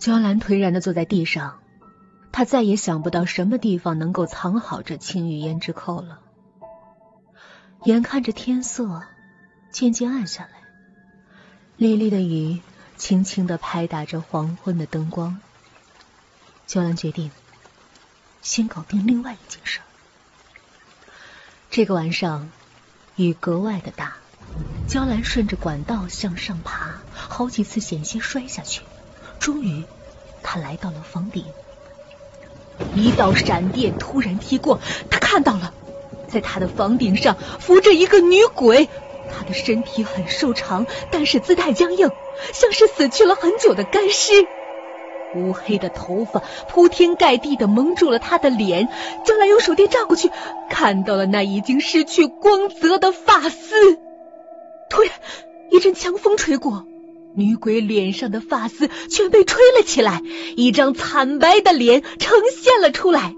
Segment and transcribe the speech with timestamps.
[0.00, 1.60] 娇兰颓然的坐在地上，
[2.32, 6.20] 她再也想不到什么地方能够藏好这青玉胭脂扣了。
[7.84, 9.02] 眼看着天色
[9.70, 10.62] 渐渐暗下来，
[11.78, 12.60] 沥沥的雨
[12.96, 15.38] 轻轻的拍打着黄昏的灯光。
[16.66, 17.30] 娇兰决定
[18.40, 19.80] 先搞定另外一件事。
[21.68, 22.48] 这个晚上
[23.16, 24.16] 雨格外的大，
[24.88, 28.80] 娇兰顺着管道向上爬，好几次险些摔下去。
[29.40, 29.82] 终于，
[30.42, 31.44] 他来到了房顶。
[32.94, 35.74] 一道闪电突然劈过，他看到了，
[36.28, 38.88] 在他的房顶上浮着一个女鬼。
[39.32, 42.10] 她的身体很瘦长，但是姿态僵硬，
[42.52, 44.32] 像是死去了很久的干尸。
[45.36, 48.88] 乌黑的头发铺天盖地的蒙住了她的脸。
[49.24, 50.30] 江兰用手电照过去，
[50.68, 54.00] 看到了那已经失去光泽的发丝。
[54.88, 55.12] 突然，
[55.70, 56.84] 一阵强风吹过。
[57.34, 60.22] 女鬼脸上的发丝全被吹了起来，
[60.56, 63.34] 一张惨白的脸呈现了出来。